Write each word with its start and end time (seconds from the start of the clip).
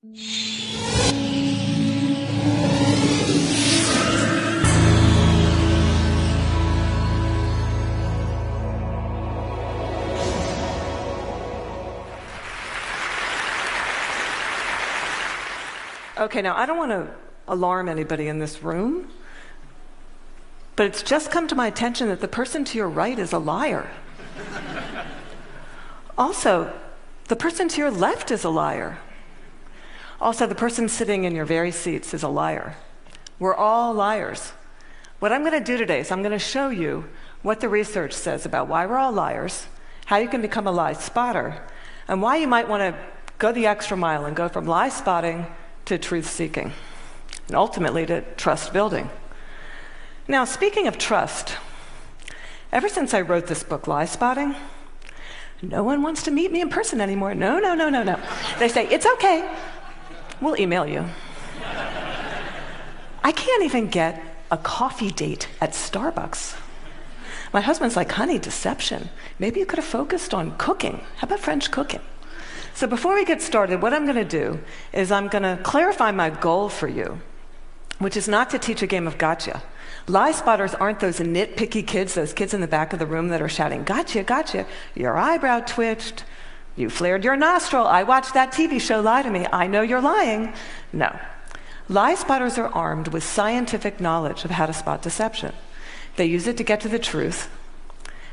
Okay, 0.00 0.12
now 16.42 16.56
I 16.56 16.64
don't 16.64 16.78
want 16.78 16.92
to 16.92 17.08
alarm 17.48 17.88
anybody 17.88 18.28
in 18.28 18.38
this 18.38 18.62
room, 18.62 19.10
but 20.76 20.86
it's 20.86 21.02
just 21.02 21.32
come 21.32 21.48
to 21.48 21.56
my 21.56 21.66
attention 21.66 22.06
that 22.06 22.20
the 22.20 22.28
person 22.28 22.64
to 22.66 22.78
your 22.78 22.88
right 22.88 23.18
is 23.18 23.32
a 23.32 23.38
liar. 23.38 23.90
also, 26.16 26.72
the 27.26 27.34
person 27.34 27.66
to 27.70 27.78
your 27.78 27.90
left 27.90 28.30
is 28.30 28.44
a 28.44 28.48
liar. 28.48 28.98
Also, 30.20 30.46
the 30.46 30.54
person 30.54 30.88
sitting 30.88 31.24
in 31.24 31.34
your 31.34 31.44
very 31.44 31.70
seats 31.70 32.12
is 32.12 32.22
a 32.22 32.28
liar. 32.28 32.76
We're 33.38 33.54
all 33.54 33.94
liars. 33.94 34.52
What 35.20 35.32
I'm 35.32 35.42
going 35.42 35.52
to 35.52 35.64
do 35.64 35.76
today 35.76 36.00
is 36.00 36.10
I'm 36.10 36.22
going 36.22 36.32
to 36.32 36.38
show 36.38 36.70
you 36.70 37.08
what 37.42 37.60
the 37.60 37.68
research 37.68 38.12
says 38.12 38.44
about 38.44 38.68
why 38.68 38.86
we're 38.86 38.98
all 38.98 39.12
liars, 39.12 39.66
how 40.06 40.16
you 40.16 40.28
can 40.28 40.42
become 40.42 40.66
a 40.66 40.72
lie 40.72 40.92
spotter, 40.94 41.62
and 42.08 42.20
why 42.20 42.36
you 42.36 42.48
might 42.48 42.68
want 42.68 42.82
to 42.82 43.00
go 43.38 43.52
the 43.52 43.66
extra 43.66 43.96
mile 43.96 44.24
and 44.24 44.34
go 44.34 44.48
from 44.48 44.66
lie 44.66 44.88
spotting 44.88 45.46
to 45.84 45.98
truth 45.98 46.28
seeking, 46.28 46.72
and 47.46 47.56
ultimately 47.56 48.04
to 48.06 48.22
trust 48.36 48.72
building. 48.72 49.08
Now, 50.26 50.44
speaking 50.44 50.88
of 50.88 50.98
trust, 50.98 51.56
ever 52.72 52.88
since 52.88 53.14
I 53.14 53.20
wrote 53.20 53.46
this 53.46 53.62
book, 53.62 53.84
Liespotting, 53.84 54.56
no 55.62 55.82
one 55.82 56.02
wants 56.02 56.24
to 56.24 56.30
meet 56.30 56.52
me 56.52 56.60
in 56.60 56.68
person 56.68 57.00
anymore. 57.00 57.34
No, 57.34 57.58
no, 57.58 57.74
no, 57.74 57.88
no, 57.88 58.02
no. 58.02 58.20
They 58.58 58.68
say, 58.68 58.86
it's 58.88 59.06
okay. 59.06 59.48
We'll 60.40 60.60
email 60.60 60.86
you. 60.86 61.04
I 63.22 63.32
can't 63.32 63.64
even 63.64 63.88
get 63.88 64.22
a 64.50 64.56
coffee 64.56 65.10
date 65.10 65.48
at 65.60 65.72
Starbucks. 65.72 66.56
My 67.52 67.60
husband's 67.60 67.96
like, 67.96 68.12
honey, 68.12 68.38
deception. 68.38 69.08
Maybe 69.38 69.60
you 69.60 69.66
could 69.66 69.78
have 69.78 69.84
focused 69.84 70.34
on 70.34 70.56
cooking. 70.58 71.00
How 71.16 71.26
about 71.26 71.40
French 71.40 71.70
cooking? 71.70 72.00
So 72.74 72.86
before 72.86 73.14
we 73.14 73.24
get 73.24 73.42
started, 73.42 73.82
what 73.82 73.92
I'm 73.92 74.04
going 74.04 74.16
to 74.16 74.24
do 74.24 74.60
is 74.92 75.10
I'm 75.10 75.28
going 75.28 75.42
to 75.42 75.58
clarify 75.62 76.12
my 76.12 76.30
goal 76.30 76.68
for 76.68 76.86
you, 76.86 77.20
which 77.98 78.16
is 78.16 78.28
not 78.28 78.50
to 78.50 78.58
teach 78.58 78.82
a 78.82 78.86
game 78.86 79.06
of 79.06 79.18
gotcha. 79.18 79.62
Lie 80.06 80.32
spotters 80.32 80.74
aren't 80.74 81.00
those 81.00 81.18
nitpicky 81.18 81.86
kids, 81.86 82.14
those 82.14 82.32
kids 82.32 82.54
in 82.54 82.60
the 82.60 82.68
back 82.68 82.92
of 82.92 82.98
the 82.98 83.06
room 83.06 83.28
that 83.28 83.42
are 83.42 83.48
shouting, 83.48 83.82
Gotcha, 83.84 84.22
gotcha. 84.22 84.66
Your 84.94 85.16
eyebrow 85.18 85.60
twitched. 85.60 86.24
You 86.78 86.88
flared 86.88 87.24
your 87.24 87.34
nostril. 87.34 87.88
I 87.88 88.04
watched 88.04 88.34
that 88.34 88.52
TV 88.52 88.80
show, 88.80 89.00
Lie 89.00 89.22
to 89.22 89.30
Me. 89.30 89.46
I 89.52 89.66
know 89.66 89.82
you're 89.82 90.00
lying. 90.00 90.54
No. 90.92 91.18
Lie 91.88 92.14
spotters 92.14 92.56
are 92.56 92.68
armed 92.68 93.08
with 93.08 93.24
scientific 93.24 93.98
knowledge 93.98 94.44
of 94.44 94.52
how 94.52 94.66
to 94.66 94.72
spot 94.72 95.02
deception. 95.02 95.52
They 96.14 96.26
use 96.26 96.46
it 96.46 96.56
to 96.56 96.62
get 96.62 96.80
to 96.82 96.88
the 96.88 97.00
truth, 97.00 97.50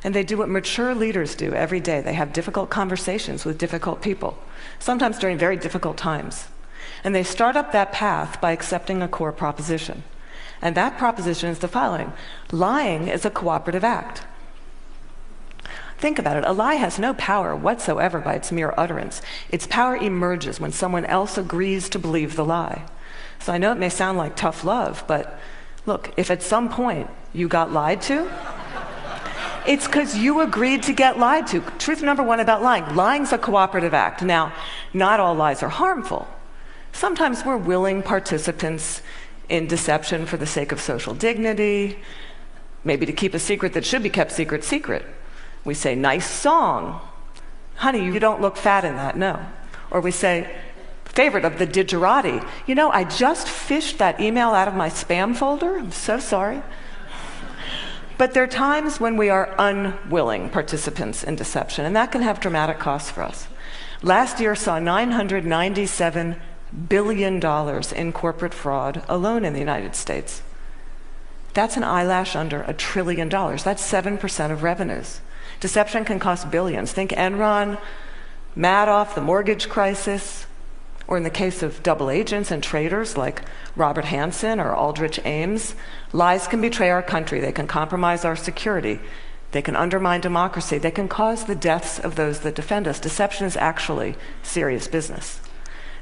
and 0.03 0.13
they 0.13 0.23
do 0.23 0.37
what 0.37 0.49
mature 0.49 0.93
leaders 0.93 1.33
do 1.33 1.53
every 1.53 1.79
day. 1.79 2.01
They 2.01 2.13
have 2.13 2.33
difficult 2.33 2.69
conversations 2.69 3.45
with 3.45 3.57
difficult 3.57 4.03
people, 4.03 4.37
sometimes 4.77 5.17
during 5.17 5.39
very 5.39 5.57
difficult 5.57 5.97
times. 5.97 6.47
And 7.03 7.15
they 7.15 7.23
start 7.23 7.55
up 7.55 7.71
that 7.71 7.93
path 7.93 8.39
by 8.41 8.51
accepting 8.51 9.01
a 9.01 9.07
core 9.07 9.31
proposition. 9.31 10.03
And 10.61 10.75
that 10.75 10.99
proposition 10.99 11.49
is 11.49 11.59
the 11.59 11.67
following 11.67 12.13
lying 12.51 13.07
is 13.07 13.25
a 13.25 13.31
cooperative 13.31 13.83
act. 13.83 14.23
Think 15.97 16.19
about 16.19 16.37
it. 16.37 16.43
A 16.45 16.51
lie 16.51 16.75
has 16.75 16.99
no 16.99 17.13
power 17.13 17.55
whatsoever 17.55 18.19
by 18.19 18.33
its 18.33 18.51
mere 18.51 18.73
utterance. 18.77 19.21
Its 19.49 19.65
power 19.65 19.95
emerges 19.95 20.59
when 20.59 20.71
someone 20.71 21.05
else 21.05 21.37
agrees 21.37 21.87
to 21.89 21.99
believe 21.99 22.35
the 22.35 22.45
lie. 22.45 22.83
So 23.39 23.53
I 23.53 23.57
know 23.57 23.71
it 23.71 23.77
may 23.77 23.89
sound 23.89 24.17
like 24.17 24.35
tough 24.35 24.63
love, 24.63 25.03
but 25.07 25.39
look, 25.85 26.11
if 26.17 26.29
at 26.29 26.43
some 26.43 26.69
point 26.69 27.09
you 27.33 27.47
got 27.47 27.71
lied 27.71 28.01
to, 28.03 28.29
it's 29.65 29.87
because 29.87 30.17
you 30.17 30.41
agreed 30.41 30.83
to 30.83 30.93
get 30.93 31.17
lied 31.17 31.47
to. 31.47 31.61
Truth 31.79 32.03
number 32.03 32.23
one 32.23 32.39
about 32.39 32.61
lying 32.61 32.95
lying's 32.95 33.31
a 33.31 33.37
cooperative 33.37 33.93
act. 33.93 34.21
Now, 34.21 34.53
not 34.93 35.19
all 35.19 35.33
lies 35.33 35.63
are 35.63 35.69
harmful. 35.69 36.27
Sometimes 36.91 37.43
we're 37.43 37.57
willing 37.57 38.03
participants 38.03 39.01
in 39.49 39.67
deception 39.67 40.25
for 40.25 40.37
the 40.37 40.45
sake 40.45 40.71
of 40.71 40.79
social 40.79 41.13
dignity, 41.13 41.99
maybe 42.83 43.05
to 43.05 43.13
keep 43.13 43.33
a 43.33 43.39
secret 43.39 43.73
that 43.73 43.85
should 43.85 44.03
be 44.03 44.09
kept 44.09 44.31
secret, 44.31 44.63
secret. 44.63 45.05
We 45.65 45.73
say, 45.73 45.95
nice 45.95 46.29
song. 46.29 47.01
Honey, 47.75 48.05
you 48.05 48.19
don't 48.19 48.41
look 48.41 48.55
fat 48.55 48.85
in 48.85 48.95
that, 48.95 49.17
no. 49.17 49.45
Or 49.91 49.99
we 49.99 50.11
say, 50.11 50.49
favorite 51.05 51.43
of 51.43 51.57
the 51.57 51.67
digerati. 51.67 52.47
You 52.67 52.75
know, 52.75 52.91
I 52.91 53.03
just 53.03 53.47
fished 53.47 53.97
that 53.97 54.21
email 54.21 54.49
out 54.49 54.67
of 54.67 54.75
my 54.75 54.89
spam 54.89 55.35
folder. 55.35 55.77
I'm 55.77 55.91
so 55.91 56.19
sorry. 56.19 56.61
But 58.17 58.33
there 58.33 58.43
are 58.43 58.47
times 58.47 58.99
when 58.99 59.17
we 59.17 59.29
are 59.29 59.53
unwilling 59.57 60.49
participants 60.49 61.23
in 61.23 61.35
deception, 61.35 61.85
and 61.85 61.95
that 61.95 62.11
can 62.11 62.21
have 62.21 62.39
dramatic 62.39 62.79
costs 62.79 63.11
for 63.11 63.23
us. 63.23 63.47
Last 64.01 64.39
year 64.39 64.55
saw 64.55 64.79
$997 64.79 66.39
billion 66.87 67.93
in 67.95 68.13
corporate 68.13 68.53
fraud 68.53 69.03
alone 69.09 69.43
in 69.43 69.53
the 69.53 69.59
United 69.59 69.95
States. 69.95 70.41
That's 71.53 71.77
an 71.77 71.83
eyelash 71.83 72.35
under 72.35 72.63
a 72.63 72.73
trillion 72.73 73.29
dollars. 73.29 73.63
That's 73.63 73.81
7% 73.81 74.51
of 74.51 74.63
revenues. 74.63 75.21
Deception 75.65 76.05
can 76.05 76.19
cost 76.19 76.51
billions. 76.51 76.91
Think 76.91 77.09
Enron, 77.09 77.81
Madoff, 78.55 79.15
the 79.15 79.19
mortgage 79.21 79.67
crisis, 79.67 80.45
or 81.07 81.17
in 81.17 81.23
the 81.23 81.31
case 81.31 81.63
of 81.63 81.81
double 81.81 82.11
agents 82.11 82.51
and 82.51 82.61
traitors 82.61 83.17
like 83.17 83.41
Robert 83.75 84.05
Hanssen 84.05 84.63
or 84.63 84.75
Aldrich 84.75 85.19
Ames, 85.25 85.73
lies 86.13 86.45
can 86.47 86.61
betray 86.61 86.91
our 86.91 87.01
country. 87.01 87.39
They 87.39 87.51
can 87.51 87.65
compromise 87.65 88.23
our 88.23 88.35
security. 88.35 88.99
They 89.53 89.63
can 89.63 89.75
undermine 89.75 90.21
democracy. 90.21 90.77
They 90.77 90.91
can 90.91 91.07
cause 91.07 91.45
the 91.45 91.55
deaths 91.55 91.97
of 91.97 92.15
those 92.15 92.41
that 92.41 92.53
defend 92.53 92.87
us. 92.87 92.99
Deception 92.99 93.47
is 93.47 93.57
actually 93.57 94.13
serious 94.43 94.87
business. 94.87 95.41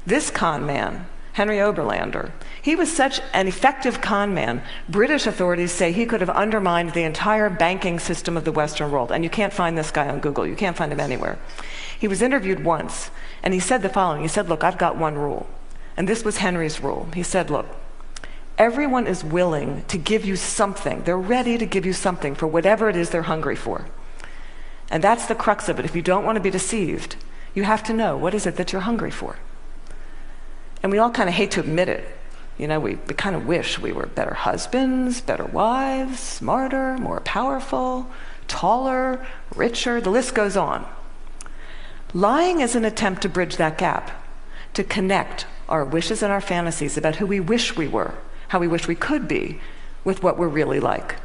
This 0.04 0.30
con 0.30 0.66
man, 0.66 1.06
Henry 1.34 1.56
Oberlander, 1.56 2.30
he 2.62 2.76
was 2.76 2.94
such 2.94 3.20
an 3.32 3.48
effective 3.48 4.00
con 4.00 4.34
man, 4.34 4.62
British 4.88 5.26
authorities 5.26 5.72
say 5.72 5.90
he 5.90 6.06
could 6.06 6.20
have 6.20 6.30
undermined 6.30 6.92
the 6.92 7.02
entire 7.02 7.50
banking 7.50 7.98
system 7.98 8.36
of 8.36 8.44
the 8.44 8.52
Western 8.52 8.92
world. 8.92 9.10
And 9.10 9.24
you 9.24 9.30
can't 9.30 9.52
find 9.52 9.76
this 9.76 9.90
guy 9.90 10.08
on 10.08 10.20
Google, 10.20 10.46
you 10.46 10.54
can't 10.54 10.76
find 10.76 10.92
him 10.92 11.00
anywhere. 11.00 11.36
He 11.98 12.06
was 12.06 12.22
interviewed 12.22 12.64
once, 12.64 13.10
and 13.42 13.52
he 13.52 13.58
said 13.58 13.82
the 13.82 13.88
following 13.88 14.22
He 14.22 14.28
said, 14.28 14.48
Look, 14.48 14.62
I've 14.62 14.78
got 14.78 14.96
one 14.96 15.16
rule. 15.16 15.48
And 15.96 16.08
this 16.08 16.24
was 16.24 16.38
Henry's 16.38 16.80
rule. 16.80 17.08
He 17.14 17.24
said, 17.24 17.50
Look, 17.50 17.66
everyone 18.56 19.08
is 19.08 19.24
willing 19.24 19.84
to 19.88 19.98
give 19.98 20.24
you 20.24 20.36
something. 20.36 21.02
They're 21.02 21.18
ready 21.18 21.58
to 21.58 21.66
give 21.66 21.84
you 21.84 21.92
something 21.92 22.36
for 22.36 22.46
whatever 22.46 22.88
it 22.88 22.94
is 22.94 23.10
they're 23.10 23.22
hungry 23.22 23.56
for. 23.56 23.86
And 24.88 25.02
that's 25.02 25.26
the 25.26 25.34
crux 25.34 25.68
of 25.68 25.80
it. 25.80 25.84
If 25.84 25.96
you 25.96 26.02
don't 26.02 26.24
want 26.24 26.36
to 26.36 26.42
be 26.42 26.50
deceived, 26.50 27.16
you 27.54 27.64
have 27.64 27.82
to 27.84 27.92
know 27.92 28.16
what 28.16 28.34
is 28.34 28.46
it 28.46 28.54
that 28.54 28.72
you're 28.72 28.82
hungry 28.82 29.10
for. 29.10 29.38
And 30.84 30.92
we 30.92 30.98
all 30.98 31.10
kind 31.10 31.30
of 31.30 31.34
hate 31.34 31.52
to 31.52 31.60
admit 31.60 31.88
it. 31.88 32.06
You 32.58 32.68
know, 32.68 32.78
we, 32.78 32.96
we 32.96 33.14
kind 33.14 33.34
of 33.34 33.46
wish 33.46 33.78
we 33.78 33.90
were 33.90 34.04
better 34.04 34.34
husbands, 34.34 35.22
better 35.22 35.46
wives, 35.46 36.20
smarter, 36.20 36.98
more 36.98 37.20
powerful, 37.20 38.10
taller, 38.48 39.26
richer, 39.54 39.98
the 40.02 40.10
list 40.10 40.34
goes 40.34 40.58
on. 40.58 40.86
Lying 42.12 42.60
is 42.60 42.76
an 42.76 42.84
attempt 42.84 43.22
to 43.22 43.30
bridge 43.30 43.56
that 43.56 43.78
gap, 43.78 44.10
to 44.74 44.84
connect 44.84 45.46
our 45.70 45.86
wishes 45.86 46.22
and 46.22 46.30
our 46.30 46.42
fantasies 46.42 46.98
about 46.98 47.16
who 47.16 47.24
we 47.24 47.40
wish 47.40 47.74
we 47.74 47.88
were, 47.88 48.16
how 48.48 48.58
we 48.58 48.68
wish 48.68 48.86
we 48.86 48.94
could 48.94 49.26
be, 49.26 49.60
with 50.04 50.22
what 50.22 50.36
we're 50.36 50.48
really 50.48 50.80
like. 50.80 51.16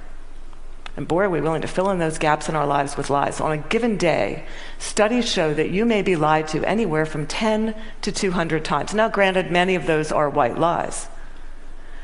And 1.00 1.08
boy, 1.08 1.24
are 1.24 1.30
we 1.30 1.40
willing 1.40 1.62
to 1.62 1.68
fill 1.70 1.92
in 1.92 2.00
those 2.00 2.18
gaps 2.18 2.50
in 2.50 2.58
our 2.58 2.68
lives 2.68 2.98
with 2.98 3.10
lies. 3.10 3.40
On 3.40 3.54
a 3.54 3.58
given 3.58 3.96
day, 3.96 4.44
studies 4.80 5.32
show 5.32 5.54
that 5.54 5.70
you 5.70 5.86
may 5.86 6.02
be 6.02 6.18
lied 6.18 6.50
to 6.50 6.62
anywhere 6.66 7.06
from 7.06 7.26
10 7.26 7.74
to 8.02 8.12
200 8.12 8.66
times. 8.66 8.94
Now, 8.94 9.08
granted, 9.08 9.50
many 9.50 9.76
of 9.76 9.86
those 9.86 10.12
are 10.12 10.30
white 10.30 10.58
lies. 10.58 11.08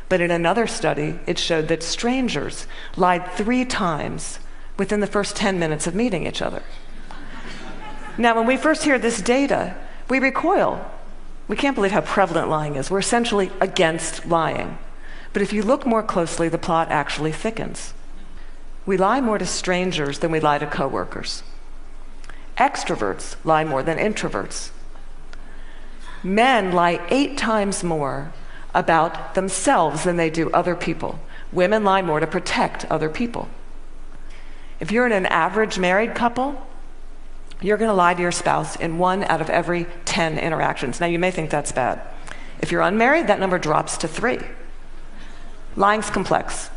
But 0.07 0.21
in 0.21 0.31
another 0.31 0.65
study, 0.65 1.19
it 1.27 1.37
showed 1.37 1.67
that 1.67 1.83
strangers 1.83 2.67
lied 2.95 3.29
three 3.33 3.65
times 3.65 4.39
within 4.77 5.01
the 5.01 5.07
first 5.07 5.35
10 5.35 5.59
minutes 5.59 5.87
of 5.87 5.93
meeting 5.93 6.25
each 6.25 6.41
other. 6.41 6.63
Now, 8.17 8.33
when 8.37 8.47
we 8.47 8.55
first 8.55 8.85
hear 8.85 8.97
this 8.97 9.21
data, 9.21 9.75
we 10.09 10.19
recoil. 10.19 10.89
We 11.49 11.57
can't 11.57 11.75
believe 11.75 11.91
how 11.91 11.99
prevalent 11.99 12.47
lying 12.47 12.77
is. 12.77 12.89
We're 12.89 12.99
essentially 12.99 13.51
against 13.59 14.25
lying. 14.25 14.77
But 15.33 15.41
if 15.41 15.51
you 15.51 15.63
look 15.63 15.85
more 15.85 16.01
closely, 16.01 16.47
the 16.47 16.57
plot 16.57 16.91
actually 16.91 17.33
thickens. 17.33 17.93
We 18.85 18.97
lie 18.97 19.21
more 19.21 19.37
to 19.37 19.45
strangers 19.45 20.19
than 20.19 20.31
we 20.31 20.39
lie 20.39 20.59
to 20.59 20.67
coworkers. 20.67 21.43
Extroverts 22.57 23.35
lie 23.43 23.63
more 23.63 23.83
than 23.83 23.97
introverts. 23.97 24.69
Men 26.23 26.71
lie 26.71 27.05
eight 27.09 27.37
times 27.37 27.83
more 27.83 28.31
about 28.73 29.35
themselves 29.35 30.03
than 30.03 30.17
they 30.17 30.29
do 30.29 30.51
other 30.51 30.75
people. 30.75 31.19
Women 31.51 31.83
lie 31.83 32.01
more 32.01 32.19
to 32.19 32.27
protect 32.27 32.85
other 32.85 33.09
people. 33.09 33.47
If 34.79 34.91
you're 34.91 35.05
in 35.05 35.11
an 35.11 35.25
average 35.27 35.79
married 35.79 36.15
couple, 36.15 36.61
you're 37.61 37.77
going 37.77 37.89
to 37.89 37.95
lie 37.95 38.13
to 38.13 38.21
your 38.21 38.31
spouse 38.31 38.75
in 38.75 38.97
one 38.97 39.23
out 39.23 39.41
of 39.41 39.49
every 39.49 39.87
10 40.03 40.37
interactions. 40.37 40.99
Now, 40.99 41.07
you 41.07 41.17
may 41.17 41.31
think 41.31 41.49
that's 41.49 41.71
bad. 41.71 42.01
If 42.59 42.71
you're 42.71 42.81
unmarried, 42.81 43.27
that 43.27 43.39
number 43.39 43.57
drops 43.57 43.97
to 43.97 44.07
three. 44.07 44.39
Lying's 45.75 46.09
complex. 46.09 46.69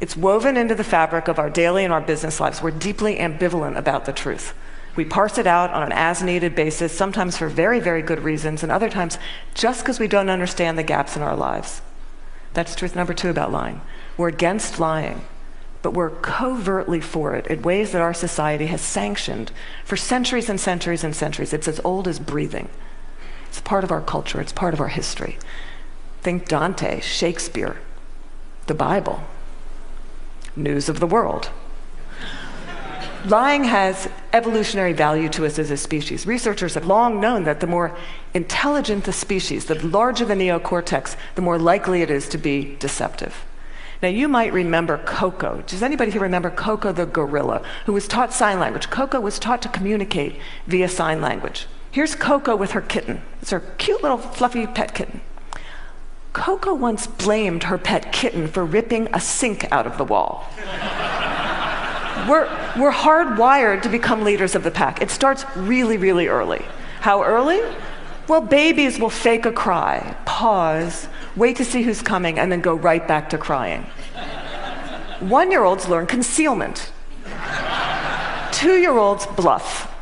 It's 0.00 0.16
woven 0.16 0.56
into 0.56 0.74
the 0.74 0.84
fabric 0.84 1.28
of 1.28 1.38
our 1.38 1.50
daily 1.50 1.84
and 1.84 1.92
our 1.92 2.00
business 2.00 2.40
lives. 2.40 2.62
We're 2.62 2.70
deeply 2.70 3.16
ambivalent 3.16 3.76
about 3.76 4.04
the 4.04 4.12
truth. 4.12 4.54
We 4.94 5.04
parse 5.04 5.38
it 5.38 5.46
out 5.46 5.70
on 5.70 5.82
an 5.82 5.92
as 5.92 6.22
needed 6.22 6.54
basis, 6.54 6.92
sometimes 6.92 7.36
for 7.36 7.48
very, 7.48 7.78
very 7.78 8.02
good 8.02 8.20
reasons, 8.20 8.62
and 8.62 8.72
other 8.72 8.90
times 8.90 9.18
just 9.54 9.82
because 9.82 10.00
we 10.00 10.08
don't 10.08 10.28
understand 10.28 10.76
the 10.76 10.82
gaps 10.82 11.16
in 11.16 11.22
our 11.22 11.36
lives. 11.36 11.82
That's 12.54 12.74
truth 12.74 12.96
number 12.96 13.14
two 13.14 13.30
about 13.30 13.52
lying. 13.52 13.80
We're 14.16 14.28
against 14.28 14.80
lying, 14.80 15.22
but 15.82 15.94
we're 15.94 16.10
covertly 16.10 17.00
for 17.00 17.34
it 17.34 17.46
in 17.46 17.62
ways 17.62 17.92
that 17.92 18.02
our 18.02 18.14
society 18.14 18.66
has 18.66 18.80
sanctioned 18.80 19.52
for 19.84 19.96
centuries 19.96 20.48
and 20.48 20.60
centuries 20.60 21.04
and 21.04 21.14
centuries. 21.14 21.52
It's 21.52 21.68
as 21.68 21.80
old 21.84 22.08
as 22.08 22.18
breathing. 22.18 22.68
It's 23.48 23.60
part 23.60 23.84
of 23.84 23.92
our 23.92 24.02
culture, 24.02 24.40
it's 24.40 24.52
part 24.52 24.74
of 24.74 24.80
our 24.80 24.88
history. 24.88 25.38
Think 26.22 26.48
Dante, 26.48 27.00
Shakespeare, 27.00 27.76
the 28.66 28.74
Bible, 28.74 29.22
news 30.56 30.88
of 30.88 31.00
the 31.00 31.06
world. 31.06 31.50
Lying 33.24 33.64
has 33.64 34.08
evolutionary 34.32 34.92
value 34.92 35.28
to 35.30 35.44
us 35.44 35.58
as 35.58 35.70
a 35.70 35.76
species. 35.76 36.26
Researchers 36.26 36.74
have 36.74 36.86
long 36.86 37.20
known 37.20 37.44
that 37.44 37.60
the 37.60 37.66
more 37.66 37.96
intelligent 38.32 39.04
the 39.04 39.12
species, 39.12 39.64
the 39.64 39.74
larger 39.86 40.24
the 40.24 40.34
neocortex, 40.34 41.16
the 41.34 41.42
more 41.42 41.58
likely 41.58 42.00
it 42.00 42.10
is 42.10 42.28
to 42.28 42.38
be 42.38 42.76
deceptive. 42.76 43.44
Now, 44.00 44.08
you 44.08 44.28
might 44.28 44.52
remember 44.52 44.98
Koko. 44.98 45.64
Does 45.66 45.82
anybody 45.82 46.12
here 46.12 46.20
remember 46.20 46.50
Koko 46.50 46.92
the 46.92 47.06
gorilla, 47.06 47.62
who 47.86 47.92
was 47.92 48.06
taught 48.06 48.32
sign 48.32 48.60
language? 48.60 48.88
Koko 48.90 49.18
was 49.18 49.40
taught 49.40 49.60
to 49.62 49.68
communicate 49.68 50.36
via 50.68 50.88
sign 50.88 51.20
language. 51.20 51.66
Here's 51.90 52.14
Koko 52.14 52.54
with 52.54 52.70
her 52.72 52.80
kitten. 52.80 53.22
It's 53.42 53.50
her 53.50 53.60
cute 53.78 54.02
little 54.02 54.18
fluffy 54.18 54.68
pet 54.68 54.94
kitten. 54.94 55.20
Koko 56.32 56.74
once 56.74 57.06
blamed 57.06 57.64
her 57.64 57.78
pet 57.78 58.12
kitten 58.12 58.48
for 58.48 58.64
ripping 58.64 59.08
a 59.12 59.20
sink 59.20 59.70
out 59.72 59.86
of 59.86 59.98
the 59.98 60.04
wall. 60.04 60.46
we're, 62.28 62.46
we're 62.78 62.92
hardwired 62.92 63.82
to 63.82 63.88
become 63.88 64.22
leaders 64.22 64.54
of 64.54 64.62
the 64.62 64.70
pack. 64.70 65.00
It 65.00 65.10
starts 65.10 65.44
really, 65.56 65.96
really 65.96 66.28
early. 66.28 66.64
How 67.00 67.22
early? 67.22 67.60
Well, 68.28 68.42
babies 68.42 68.98
will 68.98 69.10
fake 69.10 69.46
a 69.46 69.52
cry, 69.52 70.14
pause, 70.26 71.08
wait 71.34 71.56
to 71.56 71.64
see 71.64 71.82
who's 71.82 72.02
coming, 72.02 72.38
and 72.38 72.52
then 72.52 72.60
go 72.60 72.74
right 72.74 73.06
back 73.08 73.30
to 73.30 73.38
crying. 73.38 73.86
One 75.20 75.50
year 75.50 75.64
olds 75.64 75.88
learn 75.88 76.06
concealment. 76.06 76.92
Two 78.52 78.76
year 78.76 78.96
olds 78.96 79.26
bluff. 79.26 79.94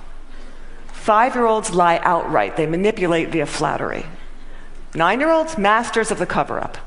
Five 0.88 1.36
year 1.36 1.46
olds 1.46 1.72
lie 1.72 2.00
outright, 2.02 2.56
they 2.56 2.66
manipulate 2.66 3.28
via 3.28 3.46
flattery. 3.46 4.06
Nine 4.96 5.20
year 5.20 5.30
olds, 5.30 5.58
masters 5.58 6.10
of 6.10 6.18
the 6.18 6.24
cover 6.24 6.58
up. 6.58 6.78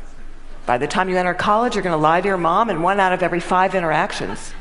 By 0.66 0.80
the 0.80 0.88
time 0.88 1.10
you 1.10 1.18
enter 1.18 1.36
college, 1.36 1.76
you're 1.76 1.84
going 1.84 1.94
to 1.94 2.02
lie 2.02 2.22
to 2.22 2.28
your 2.28 2.38
mom 2.38 2.72
in 2.72 2.82
one 2.82 3.00
out 3.00 3.14
of 3.14 3.22
every 3.22 3.40
five 3.40 3.76
interactions. 3.76 4.52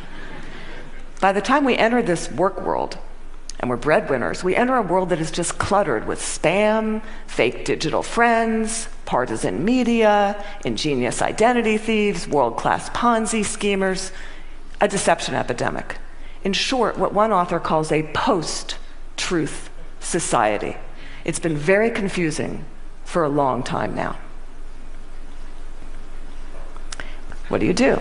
By 1.19 1.33
the 1.33 1.41
time 1.41 1.65
we 1.65 1.75
enter 1.75 2.03
this 2.03 2.31
work 2.31 2.61
world, 2.61 2.99
and 3.59 3.71
we're 3.71 3.79
breadwinners, 3.79 4.45
we 4.45 4.55
enter 4.55 4.77
a 4.77 4.83
world 4.83 5.09
that 5.09 5.19
is 5.19 5.31
just 5.31 5.57
cluttered 5.57 6.07
with 6.07 6.19
spam, 6.19 7.01
fake 7.27 7.65
digital 7.65 8.03
friends, 8.03 8.87
partisan 9.07 9.65
media, 9.65 10.45
ingenious 10.67 11.23
identity 11.23 11.79
thieves, 11.79 12.29
world 12.29 12.59
class 12.59 12.91
Ponzi 12.91 13.43
schemers, 13.43 14.13
a 14.79 14.89
deception 14.89 15.35
epidemic. 15.35 15.97
In 16.45 16.53
short, 16.53 16.99
what 16.99 17.15
one 17.15 17.33
author 17.33 17.59
calls 17.59 17.93
a 17.93 18.03
post 18.13 18.77
truth 19.17 19.71
society. 20.01 20.77
It's 21.25 21.41
been 21.41 21.57
very 21.57 21.91
confusing 21.91 22.67
for 23.09 23.25
a 23.25 23.29
long 23.29 23.63
time 23.63 23.95
now. 23.95 24.19
What 27.49 27.61
do 27.61 27.67
you 27.67 27.73
do? 27.73 27.99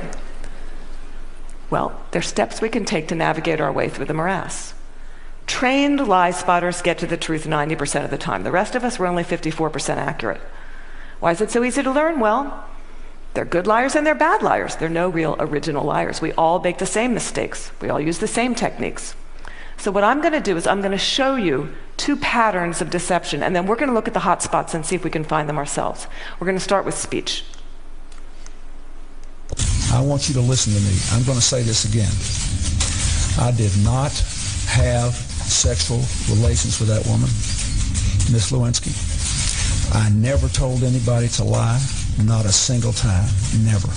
Well, 1.70 1.98
there's 2.12 2.28
steps 2.28 2.60
we 2.60 2.68
can 2.68 2.84
take 2.84 3.08
to 3.08 3.16
navigate 3.16 3.62
our 3.62 3.72
way 3.72 3.88
through 3.88 4.08
the 4.08 4.14
morass. 4.14 4.74
Trained 5.46 6.06
lie 6.06 6.32
spotters 6.32 6.82
get 6.82 6.98
to 6.98 7.08
the 7.08 7.16
truth 7.16 7.46
90% 7.46 8.04
of 8.04 8.10
the 8.10 8.18
time. 8.18 8.44
The 8.44 8.52
rest 8.52 8.76
of 8.76 8.84
us, 8.84 9.00
we're 9.00 9.06
only 9.06 9.24
54% 9.24 9.96
accurate. 9.96 10.42
Why 11.22 11.32
is 11.32 11.40
it 11.40 11.52
so 11.52 11.64
easy 11.64 11.84
to 11.84 11.92
learn? 11.92 12.20
Well, 12.20 12.66
they're 13.34 13.46
good 13.46 13.66
liars 13.66 13.96
and 13.96 14.06
they're 14.06 14.14
bad 14.14 14.44
liars. 14.44 14.76
They're 14.76 14.90
no 14.90 15.08
real 15.08 15.38
original 15.40 15.86
liars. 15.86 16.20
We 16.20 16.34
all 16.34 16.60
make 16.60 16.80
the 16.80 16.86
same 16.86 17.14
mistakes, 17.14 17.72
we 17.82 17.90
all 17.90 18.02
use 18.02 18.20
the 18.20 18.28
same 18.28 18.54
techniques. 18.54 19.16
So, 19.78 19.90
what 19.90 20.04
I'm 20.04 20.20
going 20.20 20.34
to 20.34 20.42
do 20.42 20.58
is 20.58 20.68
I'm 20.68 20.82
going 20.82 20.92
to 20.92 20.98
show 20.98 21.36
you 21.36 21.74
two 21.98 22.16
patterns 22.16 22.82
of 22.82 22.90
deception, 22.90 23.44
and 23.44 23.56
then 23.56 23.66
we're 23.66 23.76
going 23.76 23.90
to 23.90 23.94
look 23.94 24.08
at 24.08 24.14
the 24.14 24.22
hot 24.22 24.42
spots 24.42 24.74
and 24.74 24.86
see 24.86 24.96
if 24.96 25.04
we 25.04 25.10
can 25.10 25.24
find 25.24 25.50
them 25.50 25.58
ourselves. 25.58 26.08
We're 26.40 26.46
going 26.46 26.58
to 26.58 26.64
start 26.64 26.86
with 26.86 26.96
speech. 26.96 27.44
I 29.92 30.02
want 30.02 30.28
you 30.28 30.34
to 30.36 30.42
listen 30.42 30.74
to 30.74 30.80
me. 30.80 30.96
I'm 31.12 31.26
going 31.26 31.38
to 31.38 31.44
say 31.44 31.64
this 31.64 31.86
again. 31.86 32.12
I 33.44 33.52
did 33.52 33.72
not 33.84 34.12
have 34.68 35.14
sexual 35.14 36.02
relations 36.36 36.80
with 36.80 36.90
that 36.90 37.06
woman, 37.06 37.30
Miss 38.34 38.52
Lewinsky. 38.52 38.94
I 39.94 40.10
never 40.10 40.50
told 40.50 40.84
anybody 40.84 41.30
to 41.30 41.44
lie, 41.44 41.82
not 42.24 42.46
a 42.46 42.52
single 42.52 42.92
time, 42.92 43.30
never. 43.64 43.88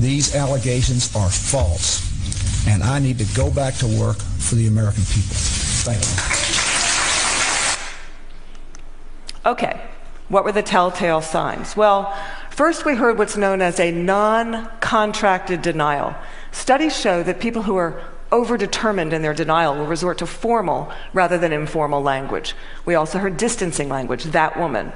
These 0.00 0.34
allegations 0.34 1.14
are 1.14 1.30
false, 1.30 2.02
and 2.66 2.82
I 2.82 2.98
need 2.98 3.18
to 3.18 3.36
go 3.36 3.50
back 3.50 3.74
to 3.76 3.86
work 3.86 4.16
for 4.16 4.56
the 4.56 4.66
American 4.66 5.04
people. 5.04 5.36
Thank 5.86 6.02
you. 6.02 6.35
Okay, 9.46 9.80
what 10.28 10.42
were 10.42 10.50
the 10.50 10.62
telltale 10.62 11.22
signs? 11.22 11.76
Well, 11.76 12.12
first 12.50 12.84
we 12.84 12.96
heard 12.96 13.16
what's 13.16 13.36
known 13.36 13.62
as 13.62 13.78
a 13.78 13.92
non 13.92 14.68
contracted 14.80 15.62
denial. 15.62 16.16
Studies 16.50 16.98
show 16.98 17.22
that 17.22 17.38
people 17.38 17.62
who 17.62 17.76
are 17.76 18.02
overdetermined 18.32 19.12
in 19.12 19.22
their 19.22 19.34
denial 19.34 19.76
will 19.76 19.86
resort 19.86 20.18
to 20.18 20.26
formal 20.26 20.92
rather 21.12 21.38
than 21.38 21.52
informal 21.52 22.02
language. 22.02 22.56
We 22.84 22.96
also 22.96 23.18
heard 23.18 23.36
distancing 23.36 23.88
language, 23.88 24.24
that 24.24 24.58
woman. 24.58 24.92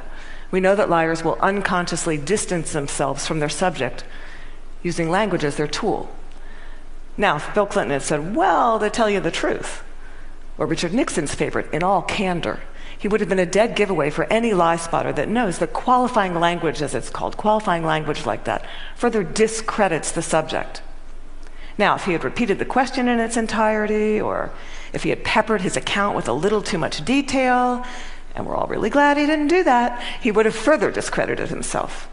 We 0.51 0.59
know 0.59 0.75
that 0.75 0.91
liars 0.91 1.23
will 1.23 1.39
unconsciously 1.41 2.19
distance 2.19 2.73
themselves 2.73 3.29
from 3.29 3.39
their 3.39 3.49
subject 3.49 4.03
using 4.83 5.09
language 5.11 5.45
as 5.45 5.57
their 5.57 5.69
tool. 5.69 6.11
Now, 7.17 7.37
if 7.37 7.55
Bill 7.55 7.67
Clinton 7.67 7.93
had 7.93 8.03
said, 8.03 8.35
well, 8.35 8.81
to 8.81 8.91
tell 8.91 9.09
you 9.09 9.21
the 9.21 9.31
truth, 9.31 9.85
or 10.59 10.67
Richard 10.67 10.93
Nixon's 10.93 11.37
favorite, 11.37 11.73
in 11.73 11.85
all 11.85 12.03
candor, 12.03 12.61
he 13.01 13.09
would 13.09 13.21
have 13.21 13.31
been 13.31 13.39
a 13.39 13.47
dead 13.47 13.75
giveaway 13.75 14.11
for 14.11 14.25
any 14.25 14.53
lie 14.53 14.77
spotter 14.77 15.11
that 15.11 15.27
knows 15.27 15.59
that 15.59 15.73
qualifying 15.73 16.35
language, 16.35 16.83
as 16.83 16.95
it's 16.95 17.09
called, 17.09 17.35
qualifying 17.39 17.83
language 17.83 18.27
like 18.27 18.45
that, 18.45 18.63
further 18.95 19.23
discredits 19.23 20.13
the 20.13 20.21
subject. 20.21 20.83
Now, 21.79 21.95
if 21.95 22.05
he 22.05 22.13
had 22.13 22.25
repeated 22.25 22.59
the 22.59 22.67
question 22.67 23.09
in 23.09 23.19
its 23.19 23.39
entirety, 23.39 24.21
or 24.21 24.53
if 24.93 25.03
he 25.03 25.09
had 25.09 25.25
peppered 25.25 25.63
his 25.63 25.79
account 25.79 26.15
with 26.15 26.29
a 26.29 26.35
little 26.35 26.61
too 26.61 26.77
much 26.77 27.03
detail, 27.03 27.87
and 28.35 28.45
we're 28.45 28.55
all 28.55 28.67
really 28.67 28.91
glad 28.91 29.17
he 29.17 29.25
didn't 29.25 29.49
do 29.49 29.65
that, 29.65 29.99
he 30.21 30.31
would 30.31 30.45
have 30.45 30.55
further 30.55 30.91
discredited 30.91 31.49
himself. 31.49 32.07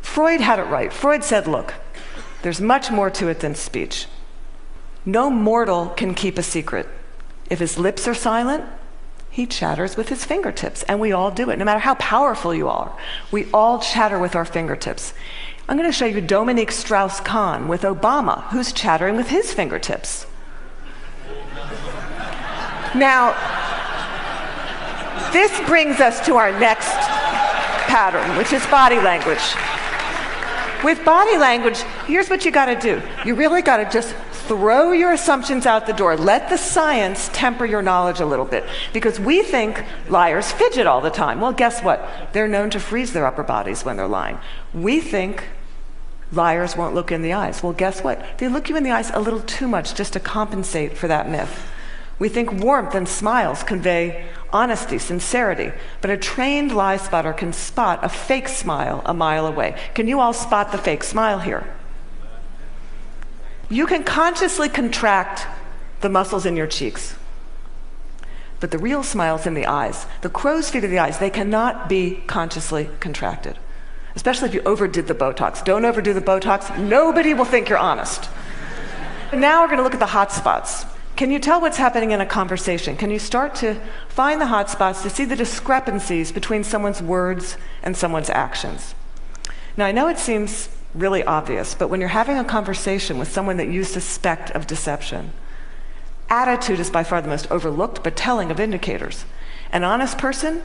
Freud 0.00 0.40
had 0.40 0.58
it 0.58 0.62
right. 0.62 0.90
Freud 0.90 1.22
said, 1.22 1.46
look, 1.46 1.74
there's 2.40 2.62
much 2.62 2.90
more 2.90 3.10
to 3.10 3.28
it 3.28 3.40
than 3.40 3.54
speech. 3.54 4.06
No 5.04 5.28
mortal 5.28 5.90
can 5.90 6.14
keep 6.14 6.38
a 6.38 6.42
secret. 6.42 6.88
If 7.50 7.58
his 7.58 7.76
lips 7.78 8.08
are 8.08 8.14
silent, 8.14 8.64
he 9.38 9.46
chatters 9.46 9.96
with 9.96 10.08
his 10.08 10.24
fingertips, 10.24 10.82
and 10.88 10.98
we 10.98 11.12
all 11.12 11.30
do 11.30 11.48
it, 11.48 11.60
no 11.60 11.64
matter 11.64 11.78
how 11.78 11.94
powerful 11.94 12.52
you 12.52 12.66
are. 12.68 12.92
We 13.30 13.46
all 13.54 13.78
chatter 13.78 14.18
with 14.18 14.34
our 14.34 14.44
fingertips. 14.44 15.14
I'm 15.68 15.76
going 15.76 15.88
to 15.88 15.96
show 15.96 16.06
you 16.06 16.20
Dominique 16.20 16.72
Strauss 16.72 17.20
Kahn 17.20 17.68
with 17.68 17.82
Obama, 17.82 18.42
who's 18.48 18.72
chattering 18.72 19.14
with 19.14 19.28
his 19.28 19.54
fingertips. 19.54 20.26
Now, 22.96 23.30
this 25.32 25.56
brings 25.68 26.00
us 26.00 26.18
to 26.26 26.34
our 26.34 26.50
next 26.58 26.88
pattern, 27.86 28.36
which 28.36 28.52
is 28.52 28.66
body 28.66 28.96
language. 28.96 29.54
With 30.82 31.04
body 31.04 31.38
language, 31.38 31.78
here's 32.08 32.28
what 32.28 32.44
you 32.44 32.50
got 32.50 32.66
to 32.66 32.74
do. 32.74 33.00
You 33.24 33.36
really 33.36 33.62
got 33.62 33.76
to 33.76 33.88
just 33.88 34.16
throw 34.48 34.92
your 34.92 35.12
assumptions 35.12 35.66
out 35.66 35.86
the 35.86 35.92
door. 35.92 36.16
Let 36.16 36.48
the 36.48 36.56
science 36.56 37.28
temper 37.32 37.66
your 37.66 37.82
knowledge 37.82 38.18
a 38.18 38.26
little 38.26 38.46
bit. 38.46 38.64
Because 38.92 39.20
we 39.20 39.42
think 39.42 39.84
liars 40.08 40.50
fidget 40.50 40.86
all 40.86 41.02
the 41.02 41.10
time. 41.10 41.40
Well, 41.40 41.52
guess 41.52 41.82
what? 41.82 42.08
They're 42.32 42.48
known 42.48 42.70
to 42.70 42.80
freeze 42.80 43.12
their 43.12 43.26
upper 43.26 43.44
bodies 43.44 43.84
when 43.84 43.96
they're 43.96 44.08
lying. 44.08 44.38
We 44.72 45.00
think 45.00 45.44
liars 46.32 46.76
won't 46.76 46.94
look 46.94 47.12
in 47.12 47.22
the 47.22 47.34
eyes. 47.34 47.62
Well, 47.62 47.74
guess 47.74 48.02
what? 48.02 48.38
They 48.38 48.48
look 48.48 48.68
you 48.68 48.76
in 48.76 48.82
the 48.82 48.90
eyes 48.90 49.10
a 49.10 49.20
little 49.20 49.40
too 49.40 49.68
much 49.68 49.94
just 49.94 50.14
to 50.14 50.20
compensate 50.20 50.96
for 50.96 51.08
that 51.08 51.28
myth. 51.28 51.70
We 52.18 52.28
think 52.28 52.52
warmth 52.52 52.94
and 52.94 53.08
smiles 53.08 53.62
convey 53.62 54.26
honesty, 54.52 54.98
sincerity, 54.98 55.72
but 56.00 56.10
a 56.10 56.16
trained 56.16 56.74
lie 56.74 56.96
spotter 56.96 57.32
can 57.32 57.52
spot 57.52 58.00
a 58.02 58.08
fake 58.08 58.48
smile 58.48 59.02
a 59.04 59.14
mile 59.14 59.46
away. 59.46 59.76
Can 59.94 60.08
you 60.08 60.18
all 60.18 60.32
spot 60.32 60.72
the 60.72 60.78
fake 60.78 61.04
smile 61.04 61.38
here? 61.38 61.77
You 63.70 63.86
can 63.86 64.02
consciously 64.02 64.68
contract 64.68 65.46
the 66.00 66.08
muscles 66.08 66.46
in 66.46 66.56
your 66.56 66.66
cheeks. 66.66 67.16
But 68.60 68.70
the 68.70 68.78
real 68.78 69.02
smile's 69.02 69.46
in 69.46 69.54
the 69.54 69.66
eyes. 69.66 70.06
The 70.22 70.30
crow's 70.30 70.70
feet 70.70 70.84
of 70.84 70.90
the 70.90 70.98
eyes, 70.98 71.18
they 71.18 71.30
cannot 71.30 71.88
be 71.88 72.22
consciously 72.26 72.90
contracted, 72.98 73.58
especially 74.16 74.48
if 74.48 74.54
you 74.54 74.62
overdid 74.62 75.06
the 75.06 75.14
Botox. 75.14 75.62
Don't 75.62 75.84
overdo 75.84 76.12
the 76.12 76.20
Botox. 76.20 76.76
Nobody 76.78 77.34
will 77.34 77.44
think 77.44 77.68
you're 77.68 77.78
honest. 77.78 78.28
now 79.32 79.62
we're 79.62 79.68
going 79.68 79.78
to 79.78 79.84
look 79.84 79.94
at 79.94 80.00
the 80.00 80.06
hot 80.06 80.32
spots. 80.32 80.86
Can 81.14 81.30
you 81.30 81.38
tell 81.38 81.60
what's 81.60 81.76
happening 81.76 82.12
in 82.12 82.20
a 82.20 82.26
conversation? 82.26 82.96
Can 82.96 83.10
you 83.10 83.18
start 83.18 83.54
to 83.56 83.80
find 84.08 84.40
the 84.40 84.46
hot 84.46 84.70
spots 84.70 85.02
to 85.02 85.10
see 85.10 85.24
the 85.24 85.36
discrepancies 85.36 86.32
between 86.32 86.64
someone's 86.64 87.02
words 87.02 87.56
and 87.82 87.96
someone's 87.96 88.30
actions? 88.30 88.94
Now, 89.76 89.86
I 89.86 89.92
know 89.92 90.08
it 90.08 90.18
seems 90.18 90.68
really 90.94 91.22
obvious, 91.24 91.74
but 91.74 91.88
when 91.88 92.00
you're 92.00 92.08
having 92.08 92.38
a 92.38 92.44
conversation 92.44 93.18
with 93.18 93.30
someone 93.30 93.56
that 93.58 93.68
you 93.68 93.84
suspect 93.84 94.50
of 94.52 94.66
deception, 94.66 95.32
attitude 96.28 96.80
is 96.80 96.90
by 96.90 97.04
far 97.04 97.20
the 97.20 97.28
most 97.28 97.50
overlooked 97.50 98.02
but 98.02 98.16
telling 98.16 98.50
of 98.50 98.60
indicators. 98.60 99.24
An 99.72 99.84
honest 99.84 100.18
person 100.18 100.62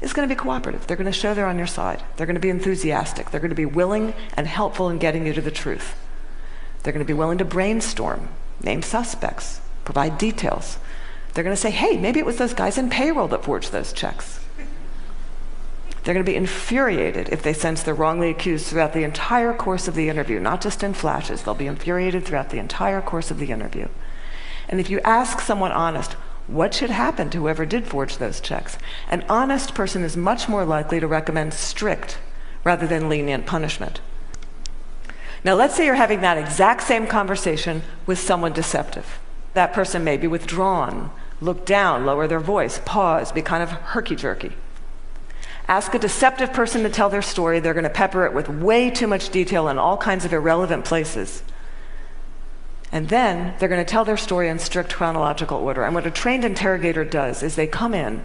is 0.00 0.12
going 0.12 0.28
to 0.28 0.34
be 0.34 0.38
cooperative. 0.38 0.86
They're 0.86 0.96
going 0.96 1.10
to 1.10 1.12
show 1.12 1.34
they're 1.34 1.46
on 1.46 1.58
your 1.58 1.66
side. 1.66 2.02
They're 2.16 2.26
going 2.26 2.34
to 2.34 2.40
be 2.40 2.50
enthusiastic. 2.50 3.30
They're 3.30 3.40
going 3.40 3.50
to 3.50 3.56
be 3.56 3.66
willing 3.66 4.14
and 4.34 4.46
helpful 4.46 4.88
in 4.88 4.98
getting 4.98 5.26
you 5.26 5.32
to 5.32 5.40
the 5.40 5.50
truth. 5.50 5.96
They're 6.82 6.92
going 6.92 7.04
to 7.04 7.12
be 7.12 7.16
willing 7.16 7.38
to 7.38 7.44
brainstorm, 7.44 8.28
name 8.62 8.82
suspects, 8.82 9.60
provide 9.84 10.18
details. 10.18 10.78
They're 11.34 11.44
going 11.44 11.56
to 11.56 11.60
say, 11.60 11.70
hey, 11.70 11.96
maybe 11.96 12.18
it 12.18 12.26
was 12.26 12.36
those 12.36 12.54
guys 12.54 12.78
in 12.78 12.90
payroll 12.90 13.28
that 13.28 13.44
forged 13.44 13.72
those 13.72 13.92
checks. 13.92 14.40
They're 16.02 16.14
going 16.14 16.24
to 16.24 16.30
be 16.30 16.36
infuriated 16.36 17.28
if 17.28 17.42
they 17.42 17.52
sense 17.52 17.82
they're 17.82 17.94
wrongly 17.94 18.30
accused 18.30 18.66
throughout 18.66 18.92
the 18.92 19.04
entire 19.04 19.54
course 19.54 19.86
of 19.86 19.94
the 19.94 20.08
interview, 20.08 20.40
not 20.40 20.60
just 20.60 20.82
in 20.82 20.94
flashes. 20.94 21.42
They'll 21.42 21.54
be 21.54 21.68
infuriated 21.68 22.24
throughout 22.24 22.50
the 22.50 22.58
entire 22.58 23.00
course 23.00 23.30
of 23.30 23.38
the 23.38 23.52
interview. 23.52 23.88
And 24.68 24.80
if 24.80 24.90
you 24.90 25.00
ask 25.00 25.40
someone 25.40 25.70
honest, 25.70 26.14
what 26.48 26.74
should 26.74 26.90
happen 26.90 27.30
to 27.30 27.38
whoever 27.38 27.64
did 27.64 27.86
forge 27.86 28.16
those 28.18 28.40
checks? 28.40 28.78
An 29.08 29.24
honest 29.28 29.74
person 29.74 30.02
is 30.02 30.16
much 30.16 30.48
more 30.48 30.64
likely 30.64 30.98
to 30.98 31.06
recommend 31.06 31.54
strict 31.54 32.18
rather 32.64 32.86
than 32.86 33.08
lenient 33.08 33.46
punishment. 33.46 34.00
Now, 35.44 35.54
let's 35.54 35.76
say 35.76 35.86
you're 35.86 35.94
having 35.94 36.20
that 36.20 36.38
exact 36.38 36.82
same 36.82 37.06
conversation 37.06 37.82
with 38.06 38.18
someone 38.18 38.52
deceptive. 38.52 39.20
That 39.54 39.72
person 39.72 40.02
may 40.02 40.16
be 40.16 40.26
withdrawn, 40.26 41.10
look 41.40 41.64
down, 41.64 42.06
lower 42.06 42.26
their 42.26 42.40
voice, 42.40 42.80
pause, 42.84 43.32
be 43.32 43.42
kind 43.42 43.62
of 43.62 43.70
herky 43.70 44.16
jerky. 44.16 44.52
Ask 45.68 45.94
a 45.94 45.98
deceptive 45.98 46.52
person 46.52 46.82
to 46.82 46.90
tell 46.90 47.08
their 47.08 47.22
story, 47.22 47.60
they're 47.60 47.74
going 47.74 47.84
to 47.84 47.90
pepper 47.90 48.26
it 48.26 48.34
with 48.34 48.48
way 48.48 48.90
too 48.90 49.06
much 49.06 49.30
detail 49.30 49.68
in 49.68 49.78
all 49.78 49.96
kinds 49.96 50.24
of 50.24 50.32
irrelevant 50.32 50.84
places. 50.84 51.42
And 52.90 53.08
then 53.08 53.54
they're 53.58 53.70
going 53.70 53.84
to 53.84 53.90
tell 53.90 54.04
their 54.04 54.18
story 54.18 54.50
in 54.50 54.58
strict 54.58 54.94
chronological 54.94 55.58
order. 55.58 55.84
And 55.84 55.94
what 55.94 56.06
a 56.06 56.10
trained 56.10 56.44
interrogator 56.44 57.04
does 57.04 57.42
is 57.42 57.56
they 57.56 57.66
come 57.66 57.94
in 57.94 58.24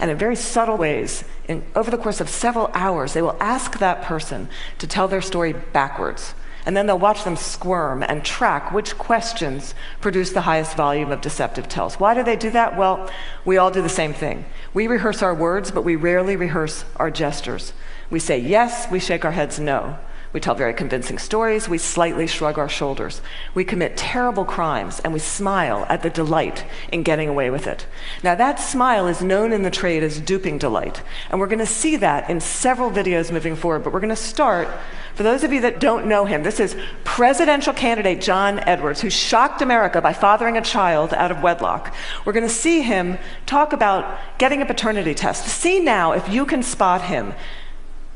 and 0.00 0.10
in 0.10 0.18
very 0.18 0.36
subtle 0.36 0.76
ways, 0.76 1.24
in, 1.46 1.64
over 1.74 1.90
the 1.90 1.98
course 1.98 2.20
of 2.20 2.28
several 2.28 2.70
hours, 2.74 3.12
they 3.12 3.22
will 3.22 3.36
ask 3.40 3.78
that 3.78 4.02
person 4.02 4.48
to 4.78 4.86
tell 4.86 5.08
their 5.08 5.20
story 5.20 5.52
backwards. 5.52 6.34
And 6.68 6.76
then 6.76 6.84
they'll 6.84 6.98
watch 6.98 7.24
them 7.24 7.36
squirm 7.36 8.02
and 8.02 8.22
track 8.22 8.72
which 8.72 8.98
questions 8.98 9.74
produce 10.02 10.32
the 10.32 10.42
highest 10.42 10.76
volume 10.76 11.10
of 11.10 11.22
deceptive 11.22 11.66
tells. 11.66 11.98
Why 11.98 12.12
do 12.12 12.22
they 12.22 12.36
do 12.36 12.50
that? 12.50 12.76
Well, 12.76 13.10
we 13.46 13.56
all 13.56 13.70
do 13.70 13.80
the 13.80 13.88
same 13.88 14.12
thing. 14.12 14.44
We 14.74 14.86
rehearse 14.86 15.22
our 15.22 15.34
words, 15.34 15.70
but 15.70 15.80
we 15.80 15.96
rarely 15.96 16.36
rehearse 16.36 16.84
our 16.96 17.10
gestures. 17.10 17.72
We 18.10 18.18
say 18.18 18.38
yes, 18.38 18.86
we 18.90 19.00
shake 19.00 19.24
our 19.24 19.32
heads 19.32 19.58
no. 19.58 19.96
We 20.32 20.40
tell 20.40 20.54
very 20.54 20.74
convincing 20.74 21.16
stories. 21.16 21.68
We 21.68 21.78
slightly 21.78 22.26
shrug 22.26 22.58
our 22.58 22.68
shoulders. 22.68 23.22
We 23.54 23.64
commit 23.64 23.96
terrible 23.96 24.44
crimes 24.44 25.00
and 25.00 25.12
we 25.14 25.18
smile 25.20 25.86
at 25.88 26.02
the 26.02 26.10
delight 26.10 26.66
in 26.92 27.02
getting 27.02 27.28
away 27.28 27.48
with 27.48 27.66
it. 27.66 27.86
Now, 28.22 28.34
that 28.34 28.60
smile 28.60 29.06
is 29.06 29.22
known 29.22 29.52
in 29.52 29.62
the 29.62 29.70
trade 29.70 30.02
as 30.02 30.20
duping 30.20 30.58
delight. 30.58 31.02
And 31.30 31.40
we're 31.40 31.46
going 31.46 31.58
to 31.60 31.66
see 31.66 31.96
that 31.96 32.28
in 32.28 32.40
several 32.40 32.90
videos 32.90 33.32
moving 33.32 33.56
forward. 33.56 33.84
But 33.84 33.94
we're 33.94 34.00
going 34.00 34.10
to 34.10 34.16
start, 34.16 34.68
for 35.14 35.22
those 35.22 35.44
of 35.44 35.52
you 35.52 35.62
that 35.62 35.80
don't 35.80 36.06
know 36.06 36.26
him, 36.26 36.42
this 36.42 36.60
is 36.60 36.76
presidential 37.04 37.72
candidate 37.72 38.20
John 38.20 38.58
Edwards, 38.60 39.00
who 39.00 39.08
shocked 39.08 39.62
America 39.62 40.02
by 40.02 40.12
fathering 40.12 40.58
a 40.58 40.62
child 40.62 41.14
out 41.14 41.30
of 41.30 41.42
wedlock. 41.42 41.94
We're 42.26 42.34
going 42.34 42.46
to 42.46 42.52
see 42.52 42.82
him 42.82 43.16
talk 43.46 43.72
about 43.72 44.18
getting 44.36 44.60
a 44.60 44.66
paternity 44.66 45.14
test. 45.14 45.46
See 45.46 45.80
now 45.80 46.12
if 46.12 46.28
you 46.28 46.44
can 46.44 46.62
spot 46.62 47.02
him 47.02 47.32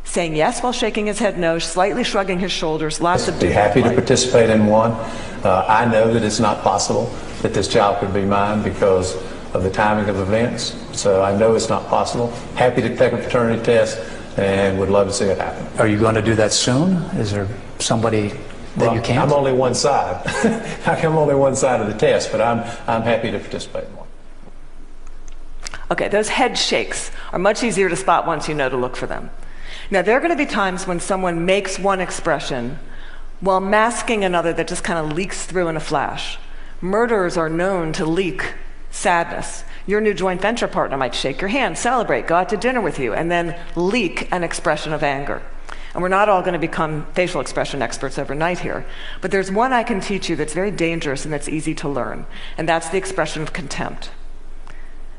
saying 0.05 0.37
yes 0.37 0.63
while 0.63 0.73
shaking 0.73 1.07
his 1.07 1.19
head 1.19 1.39
no, 1.39 1.59
slightly 1.59 2.05
shrugging 2.05 2.39
his 2.39 2.53
shoulders, 2.53 3.01
lots 3.01 3.29
of 3.29 3.41
Be 3.41 3.49
happy 3.49 3.83
to 3.83 3.91
participate 3.93 4.51
in 4.51 4.67
one. 4.67 4.93
Uh, 5.45 5.65
I 5.69 5.85
know 5.87 6.13
that 6.13 6.23
it's 6.23 6.41
not 6.41 6.63
possible 6.63 7.07
that 7.43 7.55
this 7.55 7.69
child 7.69 7.99
could 7.99 8.15
be 8.15 8.25
mine 8.25 8.63
because 8.63 9.17
of 9.55 9.63
the 9.63 9.71
timing 9.71 10.09
of 10.09 10.19
events, 10.19 10.77
so 10.93 11.23
I 11.23 11.37
know 11.37 11.55
it's 11.55 11.69
not 11.69 11.87
possible. 11.89 12.31
Happy 12.55 12.81
to 12.83 12.97
take 12.97 13.13
a 13.13 13.19
paternity 13.19 13.63
test 13.63 13.99
and 14.39 14.79
would 14.79 14.89
love 14.89 15.09
to 15.09 15.13
see 15.13 15.27
it 15.27 15.39
happen. 15.39 15.67
Are 15.79 15.87
you 15.87 15.99
going 15.99 16.15
to 16.15 16.23
do 16.23 16.35
that 16.37 16.53
soon? 16.53 16.95
Is 17.17 17.33
there 17.33 17.49
somebody 17.79 18.29
that 18.29 18.39
Well, 18.77 18.95
you 18.95 19.03
can't? 19.03 19.19
I'm 19.19 19.33
only 19.33 19.53
one 19.53 19.75
side. 19.75 20.27
I'm 20.87 21.17
only 21.17 21.35
one 21.35 21.55
side 21.55 21.81
of 21.81 21.87
the 21.87 21.99
test, 21.99 22.33
but 22.33 22.41
I'm, 22.41 22.61
I'm 22.87 23.03
happy 23.03 23.31
to 23.31 23.39
participate 23.39 23.85
in 23.85 23.97
one. 23.97 24.07
Okay, 25.91 26.09
those 26.09 26.29
head 26.29 26.57
shakes 26.57 27.11
are 27.33 27.39
much 27.39 27.63
easier 27.63 27.91
to 27.91 27.97
spot 27.97 28.27
once 28.27 28.49
you 28.49 28.55
know 28.55 28.71
to 28.71 28.77
look 28.77 28.97
for 28.97 29.07
them. 29.07 29.31
Now, 29.93 30.01
there 30.01 30.17
are 30.17 30.21
going 30.21 30.31
to 30.31 30.37
be 30.43 30.47
times 30.47 30.87
when 30.87 31.01
someone 31.01 31.45
makes 31.45 31.79
one 31.79 32.01
expression 32.01 32.79
while 33.41 33.61
masking 33.61 34.25
another 34.25 34.51
that 34.55 34.67
just 34.67 34.83
kind 34.83 34.99
of 34.99 35.15
leaks 35.15 35.45
through 35.45 35.69
in 35.69 35.77
a 35.77 35.81
flash. 35.81 36.39
Murderers 36.81 37.37
are 37.37 37.51
known 37.51 37.93
to 37.93 38.07
leak 38.07 38.55
sadness. 38.91 39.65
Your 39.87 40.01
new 40.01 40.15
joint 40.15 40.41
venture 40.41 40.67
partner 40.67 40.97
might 40.97 41.15
shake 41.15 41.43
your 41.43 41.49
hand, 41.49 41.77
celebrate, 41.77 42.27
go 42.27 42.37
out 42.37 42.49
to 42.49 42.57
dinner 42.57 42.81
with 42.81 42.99
you, 42.99 43.13
and 43.13 43.31
then 43.31 43.55
leak 43.77 44.33
an 44.33 44.43
expression 44.43 44.95
of 44.95 45.03
anger. 45.03 45.43
And 45.93 46.03
we're 46.03 46.09
not 46.09 46.31
all 46.31 46.41
going 46.41 46.55
to 46.55 46.59
become 46.59 47.05
facial 47.13 47.43
expression 47.43 47.83
experts 47.83 48.19
overnight 48.19 48.61
here. 48.61 48.87
But 49.21 49.31
there's 49.31 49.53
one 49.53 49.75
I 49.75 49.83
can 49.83 50.01
teach 50.01 50.31
you 50.31 50.37
that's 50.37 50.55
very 50.55 50.71
dangerous 50.71 51.27
and 51.27 51.35
that's 51.35 51.51
easy 51.51 51.75
to 51.75 51.89
learn, 51.91 52.25
and 52.57 52.67
that's 52.67 52.89
the 52.89 52.97
expression 52.97 53.43
of 53.43 53.53
contempt. 53.53 54.11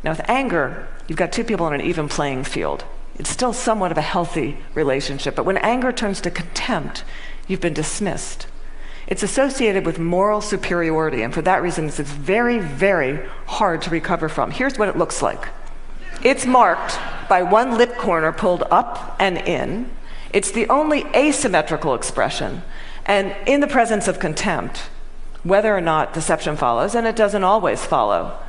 Now, 0.04 0.14
with 0.14 0.28
anger, 0.28 0.88
you've 1.08 1.20
got 1.20 1.32
two 1.32 1.44
people 1.44 1.68
on 1.68 1.76
an 1.76 1.82
even 1.82 2.10
playing 2.10 2.46
field. 2.46 2.86
It's 3.16 3.30
still 3.30 3.54
somewhat 3.54 3.92
of 3.92 3.98
a 3.98 4.02
healthy 4.02 4.58
relationship, 4.74 5.36
but 5.36 5.46
when 5.46 5.58
anger 5.58 5.92
turns 5.92 6.20
to 6.22 6.32
contempt, 6.32 7.04
you've 7.48 7.62
been 7.62 7.74
dismissed. 7.74 8.48
It's 9.06 9.24
associated 9.24 9.86
with 9.86 10.00
moral 10.00 10.42
superiority, 10.42 11.22
and 11.22 11.34
for 11.34 11.42
that 11.42 11.62
reason, 11.62 11.86
it's 11.88 12.00
very, 12.00 12.60
very 12.60 13.28
hard 13.46 13.82
to 13.84 13.90
recover 13.90 14.30
from. 14.30 14.52
Here's 14.52 14.78
what 14.78 14.90
it 14.90 14.98
looks 14.98 15.22
like 15.22 15.48
it's 16.24 16.46
marked 16.46 16.98
by 17.28 17.44
one 17.44 17.78
lip 17.78 17.98
corner 17.98 18.32
pulled 18.32 18.64
up 18.72 19.16
and 19.20 19.38
in. 19.38 19.90
It's 20.32 20.52
the 20.52 20.70
only 20.70 21.06
asymmetrical 21.14 21.94
expression. 21.96 22.64
And 23.06 23.36
in 23.46 23.60
the 23.60 23.68
presence 23.68 24.08
of 24.08 24.20
contempt, 24.20 24.90
whether 25.44 25.76
or 25.76 25.82
not 25.82 26.14
deception 26.14 26.56
follows, 26.56 26.96
and 26.96 27.06
it 27.06 27.18
doesn't 27.18 27.44
always 27.44 27.86
follow, 27.86 28.40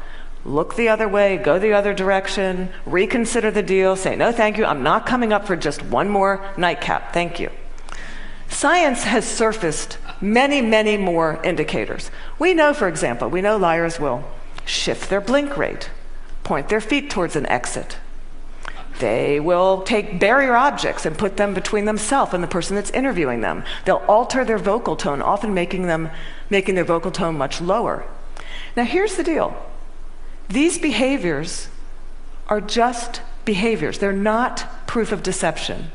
look 0.45 0.77
the 0.77 0.89
other 0.89 1.09
way, 1.09 1.37
go 1.37 1.59
the 1.59 1.73
other 1.73 1.95
direction, 1.95 2.69
reconsider 2.85 3.51
the 3.51 3.63
deal, 3.63 3.97
say, 3.97 4.15
no, 4.15 4.31
thank 4.31 4.59
you, 4.59 4.65
I'm 4.65 4.83
not 4.83 5.07
coming 5.07 5.33
up 5.33 5.47
for 5.47 5.57
just 5.57 5.83
one 5.83 6.09
more 6.09 6.45
nightcap, 6.57 7.13
thank 7.13 7.41
you. 7.41 7.51
Science 8.49 9.05
has 9.05 9.27
surfaced 9.27 9.99
many, 10.21 10.61
many 10.61 10.97
more 10.97 11.41
indicators. 11.43 12.11
We 12.39 12.55
know, 12.55 12.75
for 12.75 12.89
example, 12.89 13.29
we 13.29 13.41
know 13.41 13.57
liars 13.57 13.99
will 13.99 14.25
shift 14.67 15.11
their 15.11 15.21
blink 15.21 15.57
rate, 15.57 15.91
point 16.45 16.69
their 16.69 16.81
feet 16.81 17.11
towards 17.11 17.37
an 17.37 17.47
exit. 17.47 17.99
They 19.01 19.41
will 19.41 19.83
take 19.83 20.21
barrier 20.21 20.55
objects 20.55 21.05
and 21.05 21.19
put 21.19 21.37
them 21.37 21.53
between 21.53 21.85
themselves 21.85 22.33
and 22.33 22.45
the 22.45 22.49
person 22.49 22.77
that's 22.77 22.91
interviewing 22.91 23.41
them. 23.41 23.65
They'll 23.85 24.05
alter 24.07 24.45
their 24.45 24.59
vocal 24.59 24.95
tone, 24.95 25.21
often 25.21 25.53
making 25.53 25.87
them 25.87 26.11
making 26.49 26.77
their 26.77 26.85
vocal 26.85 27.11
tone 27.11 27.37
much 27.37 27.61
lower. 27.61 28.05
Now 28.77 28.85
here's 28.85 29.17
the 29.17 29.25
deal. 29.25 29.57
These 30.49 30.79
behaviors 30.79 31.69
are 32.49 32.61
just 32.61 33.23
behaviors. 33.45 33.99
They're 33.99 34.13
not 34.13 34.87
proof 34.87 35.13
of 35.13 35.23
deception. 35.23 35.91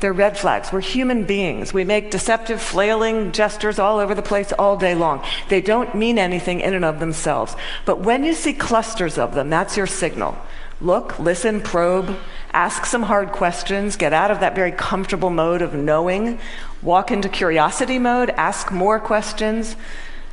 They're 0.00 0.12
red 0.12 0.36
flags. 0.36 0.72
We're 0.72 0.80
human 0.80 1.24
beings. 1.24 1.72
We 1.72 1.84
make 1.84 2.10
deceptive, 2.10 2.60
flailing 2.60 3.32
gestures 3.32 3.78
all 3.78 3.98
over 3.98 4.14
the 4.14 4.22
place 4.22 4.52
all 4.52 4.76
day 4.76 4.94
long. 4.94 5.24
They 5.48 5.62
don't 5.62 5.94
mean 5.94 6.18
anything 6.18 6.60
in 6.60 6.74
and 6.74 6.84
of 6.84 7.00
themselves. 7.00 7.56
But 7.86 8.00
when 8.00 8.22
you 8.22 8.34
see 8.34 8.52
clusters 8.52 9.16
of 9.16 9.34
them, 9.34 9.48
that's 9.48 9.76
your 9.76 9.86
signal. 9.86 10.36
Look, 10.82 11.18
listen, 11.18 11.62
probe, 11.62 12.14
ask 12.52 12.84
some 12.84 13.04
hard 13.04 13.32
questions, 13.32 13.96
get 13.96 14.12
out 14.12 14.30
of 14.30 14.40
that 14.40 14.54
very 14.54 14.72
comfortable 14.72 15.30
mode 15.30 15.62
of 15.62 15.72
knowing, 15.72 16.38
walk 16.82 17.10
into 17.10 17.30
curiosity 17.30 17.98
mode, 17.98 18.28
ask 18.30 18.70
more 18.70 19.00
questions. 19.00 19.76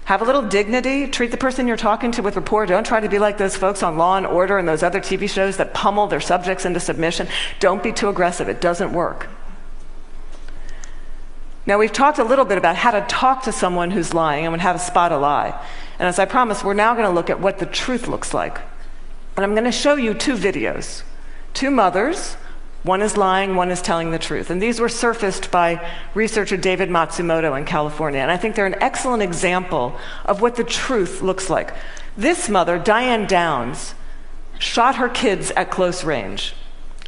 Have 0.06 0.22
a 0.22 0.26
little 0.26 0.42
dignity. 0.42 1.08
Treat 1.08 1.32
the 1.32 1.38
person 1.38 1.68
you're 1.68 1.78
talking 1.78 2.12
to 2.14 2.22
with 2.22 2.36
rapport. 2.36 2.66
Don't 2.66 2.86
try 2.86 3.00
to 3.00 3.08
be 3.08 3.20
like 3.20 3.38
those 3.38 3.56
folks 3.56 3.82
on 3.82 3.98
Law 3.98 4.18
and 4.18 4.26
Order 4.26 4.58
and 4.58 4.68
those 4.68 4.84
other 4.84 5.00
TV 5.00 5.30
shows 5.30 5.58
that 5.58 5.74
pummel 5.74 6.08
their 6.08 6.20
subjects 6.20 6.66
into 6.66 6.80
submission. 6.80 7.28
Don't 7.60 7.82
be 7.82 7.94
too 7.94 8.10
aggressive. 8.10 8.50
It 8.50 8.60
doesn't 8.60 8.92
work. 8.92 9.30
Now, 11.66 11.80
we've 11.80 11.94
talked 11.94 12.20
a 12.20 12.26
little 12.26 12.44
bit 12.44 12.58
about 12.58 12.76
how 12.76 12.92
to 12.92 13.02
talk 13.08 13.44
to 13.44 13.54
someone 13.54 13.92
who's 13.92 14.14
lying 14.14 14.46
and 14.46 14.62
how 14.62 14.74
to 14.74 14.80
spot 14.80 15.14
a 15.14 15.18
lie. 15.18 15.58
And 15.98 16.10
as 16.10 16.20
I 16.20 16.26
promised, 16.26 16.66
we're 16.66 16.74
now 16.74 16.94
going 16.94 17.06
to 17.06 17.14
look 17.14 17.30
at 17.30 17.40
what 17.40 17.60
the 17.60 17.66
truth 17.66 18.10
looks 18.10 18.34
like. 18.34 18.60
And 19.38 19.46
I'm 19.46 19.54
going 19.54 19.64
to 19.64 19.72
show 19.72 19.96
you 19.96 20.14
two 20.14 20.36
videos. 20.36 21.04
Two 21.54 21.72
mothers, 21.72 22.36
one 22.84 23.02
is 23.02 23.18
lying, 23.18 23.56
one 23.56 23.72
is 23.72 23.82
telling 23.82 24.12
the 24.12 24.20
truth. 24.20 24.50
And 24.50 24.62
these 24.62 24.80
were 24.80 24.90
surfaced 24.90 25.52
by 25.52 25.90
researcher 26.14 26.58
David 26.58 26.90
Matsumoto 26.90 27.58
in 27.58 27.66
California. 27.66 28.20
And 28.20 28.30
I 28.30 28.38
think 28.38 28.56
they're 28.56 28.66
an 28.66 28.82
excellent 28.82 29.24
example 29.24 29.98
of 30.26 30.42
what 30.42 30.56
the 30.56 30.64
truth 30.64 31.22
looks 31.22 31.50
like. 31.50 31.74
This 32.18 32.50
mother, 32.50 32.78
Diane 32.78 33.26
Downs, 33.26 33.96
shot 34.60 34.96
her 34.96 35.10
kids 35.10 35.52
at 35.52 35.72
close 35.72 36.04
range 36.04 36.54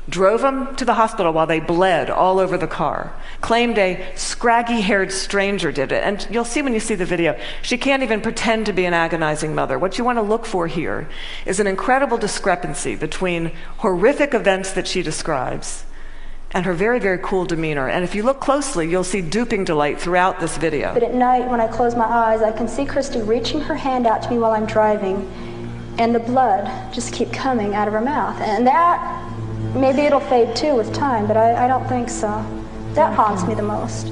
drove 0.07 0.41
them 0.41 0.75
to 0.75 0.85
the 0.85 0.93
hospital 0.93 1.33
while 1.33 1.47
they 1.47 1.59
bled 1.59 2.09
all 2.09 2.39
over 2.39 2.57
the 2.57 2.67
car, 2.67 3.13
claimed 3.41 3.77
a 3.77 4.05
scraggy 4.15 4.81
haired 4.81 5.11
stranger 5.11 5.71
did 5.71 5.91
it. 5.91 6.03
And 6.03 6.27
you'll 6.29 6.45
see 6.45 6.61
when 6.61 6.73
you 6.73 6.79
see 6.79 6.95
the 6.95 7.05
video, 7.05 7.39
she 7.61 7.77
can't 7.77 8.03
even 8.03 8.21
pretend 8.21 8.67
to 8.67 8.73
be 8.73 8.85
an 8.85 8.93
agonizing 8.93 9.55
mother. 9.55 9.79
What 9.79 9.97
you 9.97 10.03
want 10.03 10.17
to 10.17 10.21
look 10.21 10.45
for 10.45 10.67
here 10.67 11.09
is 11.45 11.59
an 11.59 11.67
incredible 11.67 12.17
discrepancy 12.17 12.95
between 12.95 13.51
horrific 13.77 14.33
events 14.33 14.73
that 14.73 14.87
she 14.87 15.01
describes 15.01 15.85
and 16.51 16.65
her 16.65 16.73
very, 16.73 16.99
very 16.99 17.17
cool 17.17 17.43
demeanor. 17.43 17.89
And 17.89 18.03
if 18.03 18.15
you 18.15 18.23
look 18.23 18.39
closely, 18.39 18.89
you'll 18.89 19.03
see 19.03 19.21
duping 19.21 19.65
delight 19.65 19.99
throughout 19.99 20.39
this 20.39 20.57
video. 20.57 20.93
But 20.93 21.03
at 21.03 21.13
night, 21.13 21.49
when 21.49 21.59
I 21.59 21.67
close 21.67 21.95
my 21.95 22.05
eyes, 22.05 22.41
I 22.41 22.51
can 22.51 22.67
see 22.67 22.85
Christie 22.85 23.21
reaching 23.21 23.59
her 23.59 23.75
hand 23.75 24.07
out 24.07 24.21
to 24.23 24.29
me 24.29 24.37
while 24.37 24.51
I'm 24.51 24.65
driving, 24.65 25.29
and 25.97 26.15
the 26.15 26.19
blood 26.19 26.93
just 26.93 27.13
keep 27.13 27.33
coming 27.33 27.75
out 27.75 27.89
of 27.89 27.93
her 27.93 27.99
mouth. 27.99 28.39
And 28.39 28.65
that 28.67 29.34
Maybe 29.75 30.03
it'll 30.03 30.21
fade 30.21 30.55
too 30.55 30.73
with 30.73 30.93
time, 30.93 31.27
but 31.27 31.35
I, 31.35 31.65
I 31.65 31.67
don't 31.67 31.85
think 31.89 32.09
so. 32.09 32.45
That 32.93 33.13
haunts 33.13 33.43
me 33.43 33.55
the 33.55 33.61
most. 33.61 34.07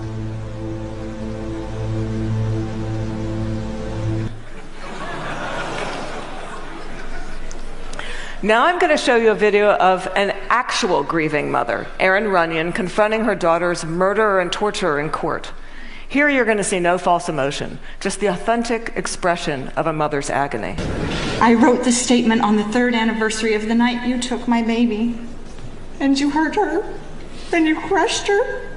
Now 8.44 8.66
I'm 8.66 8.78
going 8.78 8.92
to 8.92 8.98
show 8.98 9.16
you 9.16 9.32
a 9.32 9.36
video 9.36 9.72
of 9.76 10.06
an 10.18 10.32
actual 10.50 11.02
grieving 11.02 11.50
mother, 11.50 11.88
Erin 11.98 12.26
Runnion, 12.26 12.76
confronting 12.76 13.24
her 13.24 13.34
daughter's 13.34 13.86
murderer 13.86 14.42
and 14.42 14.52
torturer 14.52 15.00
in 15.00 15.10
court. 15.12 15.54
Here 16.10 16.28
you're 16.28 16.44
going 16.44 16.58
to 16.58 16.64
see 16.66 16.82
no 16.82 16.98
false 16.98 17.30
emotion, 17.30 17.80
just 18.02 18.20
the 18.20 18.28
authentic 18.28 18.92
expression 18.98 19.70
of 19.70 19.88
a 19.88 19.94
mother's 19.94 20.30
agony. 20.30 20.76
I 21.40 21.54
wrote 21.54 21.86
the 21.86 21.94
statement 21.94 22.42
on 22.42 22.58
the 22.58 22.66
third 22.66 22.94
anniversary 22.94 23.54
of 23.54 23.70
the 23.70 23.76
night 23.76 24.06
you 24.06 24.20
took 24.20 24.46
my 24.46 24.62
baby 24.62 25.18
and 26.00 26.20
you 26.20 26.30
hurt 26.30 26.56
her, 26.56 26.84
and 27.52 27.68
you 27.68 27.80
crushed 27.80 28.28
her, 28.28 28.70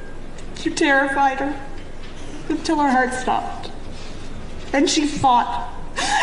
you 0.63 0.71
terrified 0.71 1.39
her 1.39 1.61
until 2.49 2.77
her 2.77 2.91
heart 2.91 3.13
stopped. 3.13 3.71
And 4.73 4.89
she 4.89 5.07
fought. 5.07 5.73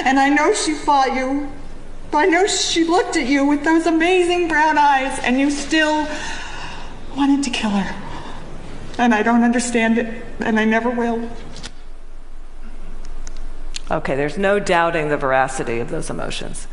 And 0.06 0.20
I 0.20 0.30
know 0.30 0.54
she 0.54 0.74
fought 0.74 1.16
you. 1.16 1.50
But 2.12 2.18
I 2.20 2.26
know 2.26 2.46
she 2.46 2.84
looked 2.84 3.18
at 3.18 3.26
you 3.26 3.44
with 3.46 3.64
those 3.64 3.88
amazing 3.88 4.48
brown 4.48 4.78
eyes, 4.78 5.20
and 5.24 5.40
you 5.40 5.50
still 5.50 6.08
wanted 7.18 7.44
to 7.44 7.50
kill 7.50 7.72
her. 7.72 7.96
And 9.00 9.16
I 9.16 9.24
don't 9.24 9.44
understand 9.44 9.98
it, 9.98 10.24
and 10.40 10.60
I 10.60 10.66
never 10.66 10.92
will. 10.92 11.28
Okay, 13.90 14.16
there's 14.16 14.38
no 14.38 14.60
doubting 14.60 15.10
the 15.10 15.18
veracity 15.18 15.80
of 15.80 15.90
those 15.90 16.10
emotions. 16.10 16.68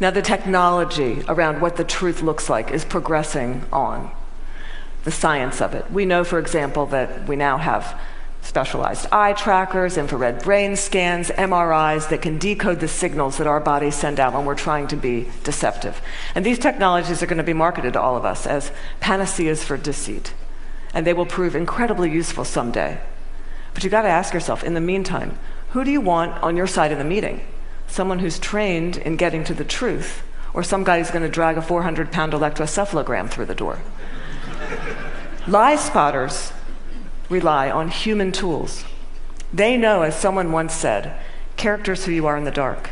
Now, 0.00 0.10
the 0.10 0.22
technology 0.22 1.24
around 1.28 1.60
what 1.60 1.76
the 1.76 1.84
truth 1.84 2.22
looks 2.22 2.48
like 2.48 2.70
is 2.70 2.84
progressing 2.84 3.64
on, 3.72 4.12
the 5.04 5.10
science 5.10 5.60
of 5.60 5.74
it. 5.74 5.90
We 5.90 6.04
know, 6.04 6.22
for 6.22 6.38
example, 6.38 6.86
that 6.86 7.26
we 7.26 7.34
now 7.34 7.58
have 7.58 8.00
specialized 8.40 9.06
eye 9.10 9.32
trackers, 9.32 9.96
infrared 9.96 10.42
brain 10.42 10.76
scans, 10.76 11.30
MRIs 11.30 12.08
that 12.10 12.22
can 12.22 12.38
decode 12.38 12.78
the 12.78 12.88
signals 12.88 13.38
that 13.38 13.46
our 13.48 13.60
bodies 13.60 13.96
send 13.96 14.20
out 14.20 14.32
when 14.32 14.44
we're 14.44 14.54
trying 14.54 14.86
to 14.88 14.96
be 14.96 15.28
deceptive. 15.42 16.00
And 16.34 16.46
these 16.46 16.58
technologies 16.58 17.22
are 17.22 17.26
going 17.26 17.38
to 17.38 17.44
be 17.44 17.52
marketed 17.52 17.94
to 17.94 18.00
all 18.00 18.16
of 18.16 18.24
us 18.24 18.46
as 18.46 18.70
panaceas 19.00 19.64
for 19.64 19.76
deceit. 19.76 20.32
And 20.94 21.06
they 21.06 21.12
will 21.12 21.26
prove 21.26 21.56
incredibly 21.56 22.10
useful 22.10 22.44
someday. 22.44 23.00
But 23.74 23.82
you've 23.82 23.90
got 23.90 24.02
to 24.02 24.08
ask 24.08 24.32
yourself 24.32 24.62
in 24.62 24.74
the 24.74 24.80
meantime, 24.80 25.38
who 25.70 25.84
do 25.84 25.90
you 25.90 26.00
want 26.00 26.42
on 26.42 26.56
your 26.56 26.66
side 26.66 26.92
of 26.92 26.98
the 26.98 27.04
meeting? 27.04 27.40
Someone 27.88 28.20
who's 28.20 28.38
trained 28.38 28.96
in 28.96 29.16
getting 29.16 29.42
to 29.44 29.54
the 29.54 29.64
truth, 29.64 30.22
or 30.54 30.62
some 30.62 30.84
guy 30.84 30.98
who's 30.98 31.10
going 31.10 31.22
to 31.22 31.28
drag 31.28 31.58
a 31.58 31.62
400 31.62 32.12
pound 32.12 32.32
electroencephalogram 32.32 33.28
through 33.28 33.46
the 33.46 33.54
door. 33.54 33.80
Lie 35.46 35.76
spotters 35.76 36.52
rely 37.28 37.70
on 37.70 37.88
human 37.88 38.32
tools. 38.32 38.84
They 39.52 39.76
know, 39.76 40.02
as 40.02 40.18
someone 40.18 40.52
once 40.52 40.74
said, 40.74 41.18
characters 41.56 42.04
who 42.04 42.12
you 42.12 42.26
are 42.26 42.36
in 42.36 42.44
the 42.44 42.50
dark. 42.50 42.90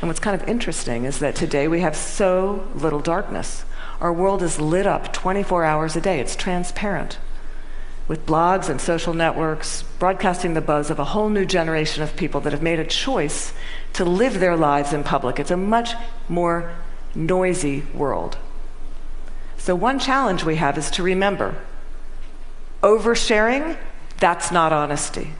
And 0.00 0.08
what's 0.08 0.20
kind 0.20 0.40
of 0.40 0.48
interesting 0.48 1.04
is 1.04 1.18
that 1.20 1.36
today 1.36 1.68
we 1.68 1.80
have 1.80 1.96
so 1.96 2.68
little 2.74 3.00
darkness. 3.00 3.64
Our 4.00 4.12
world 4.12 4.42
is 4.42 4.60
lit 4.60 4.86
up 4.86 5.12
24 5.12 5.64
hours 5.64 5.96
a 5.96 6.00
day, 6.00 6.20
it's 6.20 6.36
transparent 6.36 7.18
with 8.08 8.24
blogs 8.24 8.70
and 8.70 8.80
social 8.80 9.12
networks, 9.12 9.82
broadcasting 9.98 10.54
the 10.54 10.60
buzz 10.62 10.90
of 10.90 10.98
a 10.98 11.04
whole 11.04 11.28
new 11.28 11.44
generation 11.44 12.02
of 12.02 12.16
people 12.16 12.40
that 12.40 12.52
have 12.52 12.62
made 12.62 12.80
a 12.80 12.84
choice 12.84 13.52
to 13.92 14.04
live 14.04 14.40
their 14.40 14.56
lives 14.56 14.94
in 14.94 15.04
public. 15.04 15.38
It's 15.38 15.50
a 15.50 15.56
much 15.56 15.92
more 16.28 16.74
noisy 17.14 17.84
world. 17.94 18.38
So, 19.58 19.74
one 19.74 19.98
challenge 19.98 20.44
we 20.44 20.56
have 20.56 20.78
is 20.78 20.90
to 20.92 21.02
remember 21.02 21.54
oversharing, 22.82 23.76
that's 24.18 24.50
not 24.50 24.72
honesty. 24.72 25.32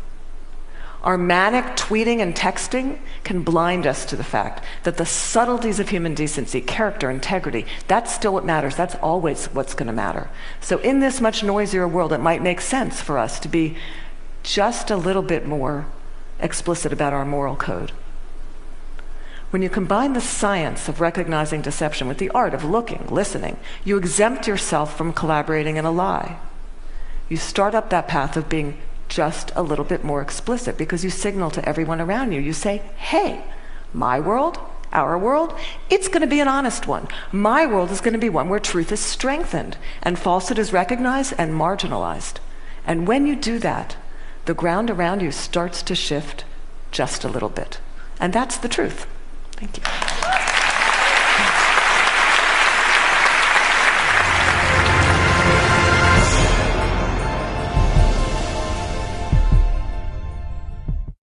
Our 1.03 1.17
manic 1.17 1.77
tweeting 1.77 2.21
and 2.21 2.35
texting 2.35 2.99
can 3.23 3.43
blind 3.43 3.87
us 3.87 4.05
to 4.07 4.17
the 4.17 4.25
fact 4.25 4.65
that 4.83 4.97
the 4.97 5.07
subtleties 5.07 5.79
of 5.79 5.91
human 5.91 6.15
decency, 6.15 6.61
character, 6.61 7.09
integrity, 7.09 7.67
that's 7.87 8.13
still 8.13 8.33
what 8.33 8.45
matters. 8.45 8.75
That's 8.75 8.97
always 8.97 9.47
what's 9.47 9.75
going 9.75 9.87
to 9.87 9.93
matter. 9.93 10.29
So, 10.61 10.79
in 10.79 10.99
this 10.99 11.21
much 11.21 11.45
noisier 11.45 11.87
world, 11.87 12.13
it 12.13 12.19
might 12.19 12.43
make 12.43 12.61
sense 12.61 13.01
for 13.01 13.17
us 13.17 13.39
to 13.41 13.49
be 13.49 13.77
just 14.43 14.91
a 14.91 14.97
little 14.97 15.23
bit 15.23 15.47
more 15.47 15.87
explicit 16.41 16.93
about 16.93 17.13
our 17.13 17.25
moral 17.25 17.55
code. 17.55 17.93
When 19.51 19.63
you 19.63 19.71
combine 19.71 20.13
the 20.13 20.21
science 20.21 20.89
of 20.89 21.01
recognizing 21.01 21.63
deception 21.63 22.07
with 22.07 22.19
the 22.19 22.31
art 22.31 22.55
of 22.55 22.65
looking, 22.65 23.07
listening, 23.09 23.57
you 23.85 23.97
exempt 23.97 24.47
yourself 24.47 24.97
from 24.97 25.13
collaborating 25.13 25.77
in 25.77 25.85
a 25.85 25.91
lie. 25.91 26.39
You 27.29 27.37
start 27.37 27.75
up 27.75 27.89
that 27.91 28.09
path 28.09 28.37
of 28.37 28.49
being 28.49 28.77
just 29.09 29.53
a 29.55 29.62
little 29.62 29.85
bit 29.85 30.05
more 30.05 30.23
explicit 30.23 30.77
because 30.77 31.05
you 31.05 31.11
signal 31.11 31.51
to 31.51 31.68
everyone 31.68 32.01
around 32.01 32.33
you. 32.33 32.40
You 32.40 32.53
say, 32.53 32.83
hey, 32.97 33.42
my 33.92 34.21
world, 34.21 34.59
our 34.92 35.18
world, 35.18 35.55
it's 35.90 36.09
going 36.09 36.21
to 36.21 36.27
be 36.27 36.40
an 36.40 36.49
honest 36.49 36.87
one. 36.87 37.09
My 37.33 37.66
world 37.66 37.90
is 37.90 38.01
going 38.01 38.12
to 38.12 38.18
be 38.18 38.29
one 38.29 38.49
where 38.49 38.61
truth 38.61 38.92
is 38.92 39.01
strengthened 39.01 39.77
and 40.03 40.18
falsehood 40.18 40.59
is 40.59 40.73
recognized 40.73 41.35
and 41.38 41.53
marginalized. 41.53 42.37
And 42.87 43.07
when 43.07 43.27
you 43.27 43.37
do 43.37 43.59
that, 43.59 43.97
the 44.44 44.55
ground 44.55 44.90
around 44.90 45.21
you 45.21 45.31
starts 45.31 45.83
to 45.83 45.94
shift 45.94 46.44
just 46.90 47.25
a 47.25 47.29
little 47.29 47.51
bit. 47.51 47.81
And 48.18 48.33
that's 48.33 48.57
the 48.57 48.68
truth. 48.68 49.07
Thank 49.53 49.77
you. 49.77 50.18